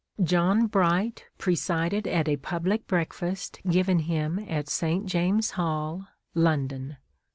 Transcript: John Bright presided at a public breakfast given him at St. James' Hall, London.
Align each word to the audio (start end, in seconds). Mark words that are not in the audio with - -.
John 0.23 0.65
Bright 0.65 1.25
presided 1.37 2.07
at 2.07 2.27
a 2.27 2.35
public 2.37 2.87
breakfast 2.87 3.59
given 3.69 3.99
him 3.99 4.43
at 4.49 4.67
St. 4.67 5.05
James' 5.05 5.51
Hall, 5.51 6.07
London. 6.33 6.97